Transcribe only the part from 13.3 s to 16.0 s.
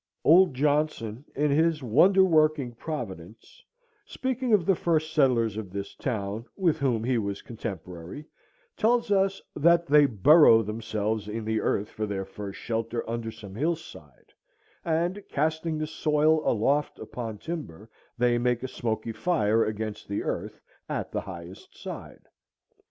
hillside, and, casting the